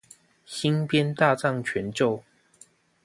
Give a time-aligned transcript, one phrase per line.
[0.47, 2.23] 新編大藏全咒